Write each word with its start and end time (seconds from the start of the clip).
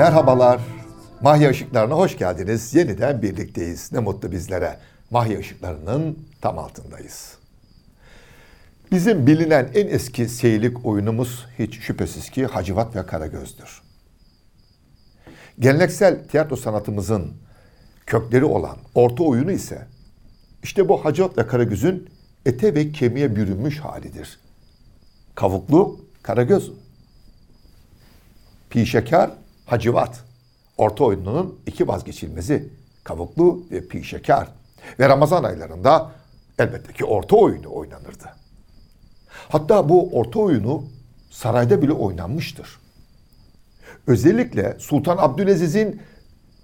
Merhabalar. 0.00 0.60
Mahya 1.20 1.50
Işıklarına 1.50 1.94
hoş 1.94 2.18
geldiniz. 2.18 2.74
Yeniden 2.74 3.22
birlikteyiz. 3.22 3.92
Ne 3.92 3.98
mutlu 3.98 4.32
bizlere. 4.32 4.78
Mahya 5.10 5.38
Işıklarının 5.38 6.18
tam 6.40 6.58
altındayız. 6.58 7.34
Bizim 8.92 9.26
bilinen 9.26 9.70
en 9.74 9.86
eski 9.86 10.28
seyirlik 10.28 10.86
oyunumuz 10.86 11.46
hiç 11.58 11.78
şüphesiz 11.78 12.30
ki 12.30 12.46
Hacivat 12.46 12.96
ve 12.96 13.06
Karagöz'dür. 13.06 13.82
Geleneksel 15.58 16.28
tiyatro 16.28 16.56
sanatımızın 16.56 17.32
kökleri 18.06 18.44
olan 18.44 18.76
orta 18.94 19.24
oyunu 19.24 19.52
ise 19.52 19.86
işte 20.62 20.88
bu 20.88 21.04
Hacivat 21.04 21.38
ve 21.38 21.46
Karagöz'ün 21.46 22.10
ete 22.46 22.74
ve 22.74 22.92
kemiğe 22.92 23.36
bürünmüş 23.36 23.78
halidir. 23.78 24.40
Kavuklu 25.34 26.00
Karagöz, 26.22 26.72
Pişekar 28.70 29.39
Hacivat. 29.70 30.20
Orta 30.78 31.04
oyununun 31.04 31.58
iki 31.66 31.88
vazgeçilmezi. 31.88 32.68
Kavuklu 33.04 33.62
ve 33.70 33.88
pişekar. 33.88 34.48
Ve 35.00 35.08
Ramazan 35.08 35.44
aylarında 35.44 36.12
elbette 36.58 36.92
ki 36.92 37.04
orta 37.04 37.36
oyunu 37.36 37.74
oynanırdı. 37.74 38.24
Hatta 39.48 39.88
bu 39.88 40.18
orta 40.18 40.38
oyunu 40.38 40.84
sarayda 41.30 41.82
bile 41.82 41.92
oynanmıştır. 41.92 42.78
Özellikle 44.06 44.76
Sultan 44.78 45.16
Abdülaziz'in 45.20 46.02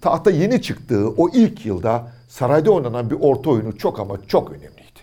tahta 0.01 0.31
yeni 0.31 0.61
çıktığı 0.61 1.09
o 1.09 1.29
ilk 1.29 1.65
yılda 1.65 2.11
sarayda 2.29 2.71
oynanan 2.71 3.09
bir 3.09 3.17
orta 3.19 3.49
oyunu 3.49 3.77
çok 3.77 3.99
ama 3.99 4.27
çok 4.27 4.51
önemliydi. 4.51 4.99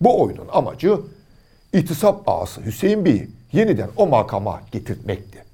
Bu 0.00 0.22
oyunun 0.22 0.48
amacı 0.52 1.00
İhtisap 1.72 2.28
ağası 2.28 2.60
Hüseyin 2.64 3.04
Bey'i 3.04 3.28
yeniden 3.52 3.88
o 3.96 4.06
makama 4.06 4.60
getirtmekti. 4.72 5.44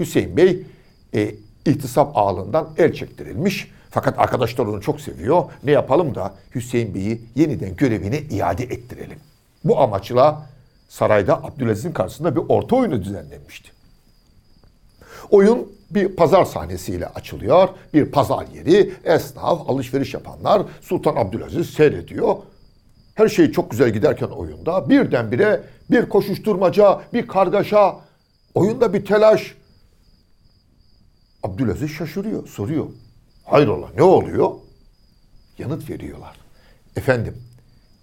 Hüseyin 0.00 0.36
Bey 0.36 0.66
e, 1.14 1.34
ihtisap 1.66 2.16
ağalığından 2.16 2.68
el 2.78 2.92
çektirilmiş. 2.92 3.70
Fakat 3.90 4.18
arkadaşlar 4.18 4.66
onu 4.66 4.80
çok 4.80 5.00
seviyor. 5.00 5.44
Ne 5.64 5.70
yapalım 5.70 6.14
da 6.14 6.34
Hüseyin 6.54 6.94
Bey'i 6.94 7.20
yeniden 7.34 7.76
görevine 7.76 8.18
iade 8.18 8.64
ettirelim. 8.64 9.18
Bu 9.64 9.80
amaçla 9.80 10.46
sarayda 10.88 11.44
Abdülaziz'in 11.44 11.92
karşısında 11.92 12.36
bir 12.36 12.42
orta 12.48 12.76
oyunu 12.76 13.02
düzenlenmişti. 13.02 13.70
Oyun 15.30 15.72
bir 15.90 16.16
pazar 16.16 16.44
sahnesiyle 16.44 17.06
açılıyor. 17.06 17.68
Bir 17.94 18.10
pazar 18.10 18.46
yeri, 18.54 18.94
esnaf, 19.04 19.70
alışveriş 19.70 20.14
yapanlar 20.14 20.62
Sultan 20.80 21.16
Abdülaziz 21.16 21.70
seyrediyor. 21.70 22.36
Her 23.14 23.28
şey 23.28 23.52
çok 23.52 23.70
güzel 23.70 23.90
giderken 23.90 24.26
oyunda 24.26 24.88
birdenbire 24.88 25.62
bir 25.90 26.08
koşuşturmaca, 26.08 27.00
bir 27.12 27.26
kargaşa, 27.26 27.96
oyunda 28.54 28.92
bir 28.92 29.04
telaş. 29.04 29.54
Abdülaziz 31.42 31.90
şaşırıyor, 31.90 32.48
soruyor. 32.48 32.86
Hayrola 33.44 33.90
ne 33.96 34.02
oluyor? 34.02 34.52
Yanıt 35.58 35.90
veriyorlar. 35.90 36.36
Efendim, 36.96 37.42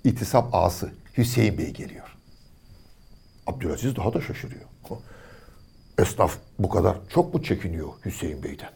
itisap 0.04 0.56
ağası 0.56 0.92
Hüseyin 1.18 1.58
Bey 1.58 1.74
geliyor. 1.74 2.16
Abdülaziz 3.48 3.96
daha 3.96 4.14
da 4.14 4.22
şaşırıyor. 4.22 4.66
Esnaf 6.00 6.38
bu 6.60 6.70
kadar 6.70 6.98
çok 7.10 7.34
mu 7.34 7.44
çekiniyor 7.44 7.90
Hüseyin 8.06 8.44
Bey'den? 8.44 8.72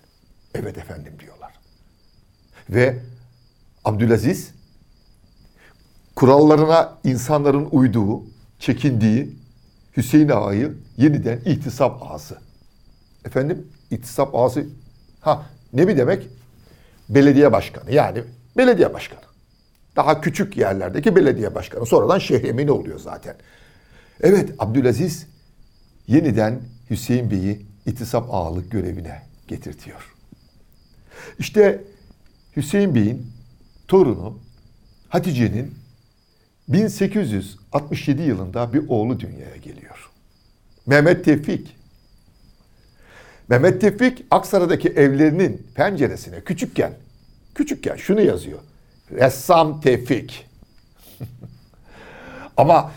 Evet 0.56 0.78
efendim 0.78 1.14
diyorlar. 1.20 1.54
Ve 2.70 3.00
Abdülaziz 3.86 4.54
kurallarına 6.16 6.98
insanların 7.04 7.68
uyduğu, 7.72 8.24
çekindiği 8.60 9.36
Hüseyin 9.98 10.30
Ağa'yı 10.30 10.78
yeniden 10.98 11.40
ihtisap 11.46 12.04
ağası. 12.04 12.49
Efendim 13.26 13.68
ihtisap 13.92 14.36
ağası 14.36 14.66
ha 15.22 15.46
ne 15.74 15.88
bir 15.88 15.98
demek? 15.98 16.28
Belediye 17.10 17.52
başkanı 17.52 17.92
yani 17.92 18.24
belediye 18.58 18.94
başkanı. 18.94 19.20
Daha 19.96 20.22
küçük 20.22 20.58
yerlerdeki 20.58 21.16
belediye 21.16 21.56
başkanı. 21.56 21.86
Sonradan 21.86 22.20
şehremini 22.20 22.72
oluyor 22.72 23.00
zaten. 23.00 23.36
Evet 24.22 24.50
Abdülaziz 24.60 25.28
yeniden 26.08 26.62
Hüseyin 26.90 27.32
Bey'i 27.32 27.66
ihtisap 27.86 28.34
ağalık 28.34 28.72
görevine 28.72 29.22
getirtiyor. 29.48 30.16
İşte 31.40 31.84
Hüseyin 32.56 32.96
Bey'in 32.96 33.32
torunu 33.88 34.40
Hatice'nin 35.10 35.76
1867 36.68 38.22
yılında 38.22 38.74
bir 38.74 38.88
oğlu 38.88 39.20
dünyaya 39.20 39.56
geliyor. 39.56 40.10
Mehmet 40.86 41.26
Tevfik. 41.26 41.79
Mehmet 43.50 43.82
Tevfik 43.82 44.26
Aksaray'daki 44.32 44.90
evlerinin 44.90 45.68
penceresine 45.76 46.42
küçükken 46.42 46.94
küçükken 47.56 47.96
şunu 47.96 48.22
yazıyor. 48.22 48.60
Ressam 49.12 49.82
Tevfik. 49.82 50.50
Ama 52.58 52.92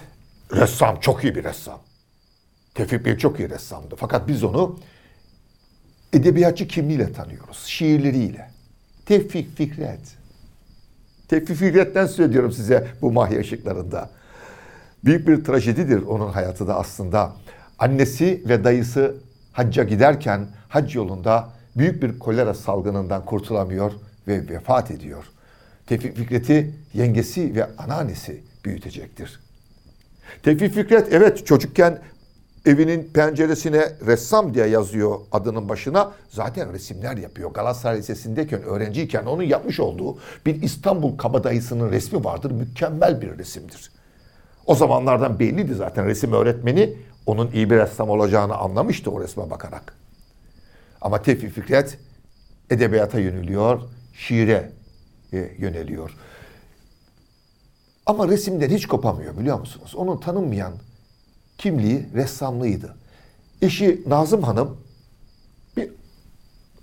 ressam 0.56 1.00
çok 1.00 1.24
iyi 1.24 1.34
bir 1.34 1.44
ressam. 1.44 1.80
Tevfik 2.74 3.04
Bey 3.04 3.18
çok 3.18 3.40
iyi 3.40 3.50
ressamdı. 3.50 3.94
Fakat 3.96 4.28
biz 4.28 4.44
onu 4.44 4.78
edebiyatçı 6.12 6.68
kimliğiyle 6.68 7.12
tanıyoruz. 7.12 7.64
Şiirleriyle. 7.66 8.50
Tevfik 9.06 9.56
Fikret. 9.56 10.16
Tevfik 11.28 11.56
Fikret'ten 11.56 12.06
söylüyorum 12.06 12.52
size 12.52 12.88
bu 13.02 13.12
mahya 13.12 13.40
ışıklarında. 13.40 14.10
Büyük 15.04 15.28
bir 15.28 15.44
trajedidir 15.44 16.02
onun 16.02 16.28
hayatı 16.32 16.66
da 16.66 16.78
aslında. 16.78 17.36
Annesi 17.78 18.42
ve 18.48 18.64
dayısı 18.64 19.14
hacca 19.52 19.84
giderken 19.84 20.46
hac 20.68 20.94
yolunda 20.94 21.48
büyük 21.76 22.02
bir 22.02 22.18
kolera 22.18 22.54
salgınından 22.54 23.24
kurtulamıyor 23.24 23.92
ve 24.28 24.48
vefat 24.48 24.90
ediyor. 24.90 25.24
Tevfik 25.86 26.16
Fikret'i 26.16 26.74
yengesi 26.94 27.54
ve 27.54 27.76
anneannesi 27.76 28.42
büyütecektir. 28.64 29.40
Tevfik 30.42 30.74
Fikret 30.74 31.12
evet 31.12 31.46
çocukken 31.46 31.98
evinin 32.66 33.10
penceresine 33.14 33.92
ressam 34.06 34.54
diye 34.54 34.66
yazıyor 34.66 35.18
adının 35.32 35.68
başına. 35.68 36.12
Zaten 36.28 36.72
resimler 36.72 37.16
yapıyor. 37.16 37.50
Galatasaray 37.50 37.98
Lisesi'ndeyken, 37.98 38.62
öğrenciyken 38.62 39.24
onun 39.24 39.42
yapmış 39.42 39.80
olduğu 39.80 40.18
bir 40.46 40.62
İstanbul 40.62 41.18
kabadayısının 41.18 41.90
resmi 41.90 42.24
vardır. 42.24 42.50
Mükemmel 42.50 43.20
bir 43.20 43.38
resimdir. 43.38 43.92
O 44.66 44.74
zamanlardan 44.74 45.38
belliydi 45.38 45.74
zaten 45.74 46.06
resim 46.06 46.32
öğretmeni 46.32 46.94
onun 47.26 47.50
iyi 47.50 47.70
bir 47.70 47.76
ressam 47.76 48.10
olacağını 48.10 48.56
anlamıştı 48.56 49.10
o 49.10 49.20
resme 49.20 49.50
bakarak. 49.50 49.96
Ama 51.00 51.22
Tevfik 51.22 51.52
Fikret 51.52 51.98
edebiyata 52.70 53.18
yöneliyor, 53.18 53.82
şiire 54.14 54.72
e, 55.32 55.38
yöneliyor. 55.58 56.16
Ama 58.06 58.28
resimden 58.28 58.68
hiç 58.68 58.86
kopamıyor 58.86 59.38
biliyor 59.38 59.60
musunuz? 59.60 59.94
Onun 59.96 60.20
tanınmayan 60.20 60.72
kimliği 61.58 62.08
ressamlığıydı. 62.14 62.96
Eşi 63.62 64.02
Nazım 64.06 64.42
Hanım 64.42 64.76
bir 65.76 65.90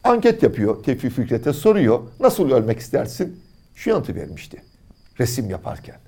anket 0.03 0.43
yapıyor 0.43 0.83
Tevfik 0.83 1.11
Fikret'e 1.11 1.53
soruyor. 1.53 1.99
Nasıl 2.19 2.51
ölmek 2.51 2.79
istersin? 2.79 3.39
Şu 3.75 3.89
yanıtı 3.89 4.15
vermişti. 4.15 4.61
Resim 5.19 5.49
yaparken. 5.49 5.99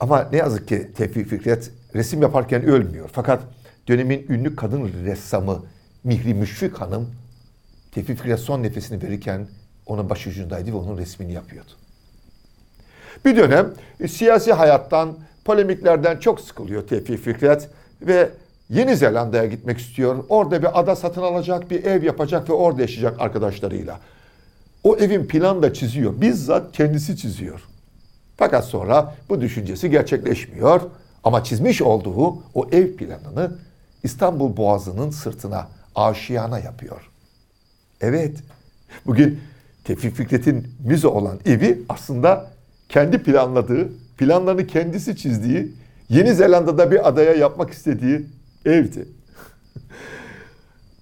Ama 0.00 0.28
ne 0.32 0.36
yazık 0.36 0.68
ki 0.68 0.90
Tevfik 0.96 1.26
Fikret 1.26 1.70
resim 1.94 2.22
yaparken 2.22 2.62
ölmüyor. 2.62 3.10
Fakat 3.12 3.42
dönemin 3.88 4.26
ünlü 4.28 4.56
kadın 4.56 4.92
ressamı 5.04 5.62
Mihri 6.04 6.34
Müşfik 6.34 6.80
Hanım 6.80 7.10
Tevfik 7.92 8.18
Fikret 8.18 8.40
son 8.40 8.62
nefesini 8.62 9.02
verirken 9.02 9.46
onun 9.86 10.10
başucundaydı 10.10 10.72
ve 10.72 10.76
onun 10.76 10.98
resmini 10.98 11.32
yapıyordu. 11.32 11.70
Bir 13.24 13.36
dönem 13.36 13.74
siyasi 14.08 14.52
hayattan 14.52 15.18
polemiklerden 15.44 16.16
çok 16.16 16.40
sıkılıyor 16.40 16.86
Tevfik 16.86 17.18
Fikret 17.18 17.68
ve 18.02 18.30
Yeni 18.70 18.96
Zelanda'ya 18.96 19.46
gitmek 19.46 19.78
istiyor. 19.78 20.24
Orada 20.28 20.62
bir 20.62 20.80
ada 20.80 20.96
satın 20.96 21.22
alacak, 21.22 21.70
bir 21.70 21.84
ev 21.84 22.02
yapacak 22.02 22.48
ve 22.48 22.52
orada 22.52 22.82
yaşayacak 22.82 23.20
arkadaşlarıyla. 23.20 24.00
O 24.84 24.96
evin 24.96 25.26
planı 25.26 25.62
da 25.62 25.74
çiziyor. 25.74 26.20
Bizzat 26.20 26.72
kendisi 26.72 27.16
çiziyor. 27.16 27.60
Fakat 28.36 28.64
sonra 28.64 29.14
bu 29.28 29.40
düşüncesi 29.40 29.90
gerçekleşmiyor. 29.90 30.80
Ama 31.24 31.44
çizmiş 31.44 31.82
olduğu 31.82 32.42
o 32.54 32.68
ev 32.72 32.96
planını 32.96 33.58
İstanbul 34.02 34.56
Boğazı'nın 34.56 35.10
sırtına 35.10 35.68
aşiyana 35.94 36.58
yapıyor. 36.58 37.10
Evet, 38.00 38.36
bugün 39.06 39.40
Tevfik 39.84 40.14
Fikret'in 40.14 40.68
müze 40.84 41.08
olan 41.08 41.40
evi 41.46 41.82
aslında 41.88 42.50
kendi 42.88 43.22
planladığı 43.22 43.88
planlarını 44.16 44.66
kendisi 44.66 45.16
çizdiği, 45.16 45.72
Yeni 46.08 46.34
Zelanda'da 46.34 46.90
bir 46.90 47.08
adaya 47.08 47.34
yapmak 47.34 47.70
istediği 47.70 48.26
evdi. 48.64 49.08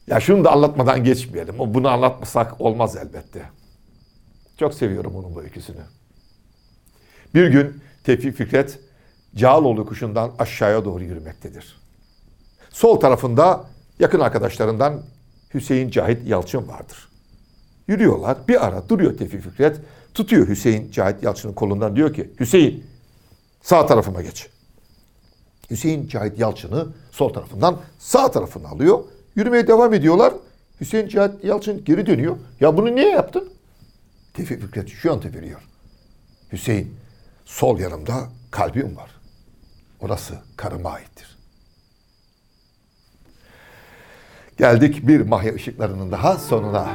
ya 0.06 0.20
şunu 0.20 0.44
da 0.44 0.52
anlatmadan 0.52 1.04
geçmeyelim. 1.04 1.54
Bunu 1.58 1.88
anlatmasak 1.88 2.60
olmaz 2.60 2.96
elbette. 2.96 3.42
Çok 4.58 4.74
seviyorum 4.74 5.16
onun 5.16 5.34
bu 5.34 5.42
öyküsünü. 5.42 5.82
Bir 7.34 7.48
gün 7.48 7.80
Tevfik 8.04 8.36
Fikret 8.36 8.78
Cağaloğlu 9.36 9.86
kuşundan 9.86 10.32
aşağıya 10.38 10.84
doğru 10.84 11.04
yürümektedir. 11.04 11.76
Sol 12.70 13.00
tarafında 13.00 13.64
yakın 13.98 14.20
arkadaşlarından 14.20 15.02
Hüseyin 15.54 15.90
Cahit 15.90 16.28
Yalçın 16.28 16.68
vardır. 16.68 17.08
Yürüyorlar. 17.88 18.38
Bir 18.48 18.66
ara 18.66 18.88
duruyor 18.88 19.16
Tevfik 19.16 19.42
Fikret. 19.42 19.80
Tutuyor 20.14 20.48
Hüseyin 20.48 20.90
Cahit 20.90 21.22
Yalçın'ın 21.22 21.52
kolundan 21.52 21.96
diyor 21.96 22.14
ki 22.14 22.30
Hüseyin 22.40 22.84
sağ 23.62 23.86
tarafıma 23.86 24.22
geç. 24.22 24.48
Hüseyin 25.70 26.08
Cahit 26.08 26.38
Yalçın'ı 26.38 26.86
sol 27.10 27.28
tarafından 27.32 27.80
sağ 27.98 28.30
tarafına 28.30 28.68
alıyor. 28.68 29.04
Yürümeye 29.34 29.68
devam 29.68 29.94
ediyorlar. 29.94 30.34
Hüseyin 30.80 31.08
Cahit 31.08 31.44
Yalçın 31.44 31.84
geri 31.84 32.06
dönüyor. 32.06 32.36
Ya 32.60 32.76
bunu 32.76 32.94
niye 32.94 33.10
yaptın? 33.10 33.48
Tevfik 34.34 34.60
Fikret 34.60 34.88
şu 34.88 35.12
an 35.12 35.24
veriyor. 35.24 35.60
Hüseyin 36.52 36.94
sol 37.44 37.78
yanımda 37.78 38.28
kalbim 38.50 38.96
var. 38.96 39.15
Orası 40.00 40.34
karıma 40.56 40.90
aittir. 40.90 41.36
Geldik 44.58 45.08
bir 45.08 45.20
mahya 45.20 45.54
ışıklarının 45.54 46.12
daha 46.12 46.38
sonuna. 46.38 46.88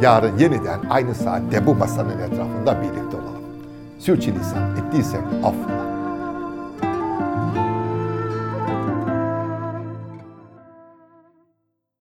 Yarın 0.00 0.38
yeniden 0.38 0.80
aynı 0.90 1.14
saatte 1.14 1.66
bu 1.66 1.74
masanın 1.74 2.18
etrafında 2.18 2.82
birlikte 2.82 3.16
olalım. 3.16 3.42
Sürçülisan 3.98 4.76
ettiysek 4.76 5.20
affola. 5.44 5.81